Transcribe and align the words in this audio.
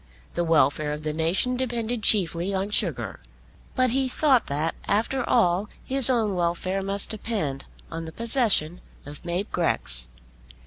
The 0.33 0.43
welfare 0.43 0.93
of 0.93 1.03
the 1.03 1.13
nation 1.13 1.55
depended 1.55 2.01
chiefly 2.01 2.55
on 2.55 2.71
sugar. 2.71 3.19
But 3.75 3.91
he 3.91 4.09
thought 4.09 4.47
that, 4.47 4.73
after 4.87 5.23
all, 5.29 5.69
his 5.85 6.09
own 6.09 6.33
welfare 6.33 6.81
must 6.81 7.11
depend 7.11 7.65
on 7.91 8.05
the 8.05 8.11
possession 8.11 8.81
of 9.05 9.23
Mab 9.23 9.51
Grex. 9.51 10.07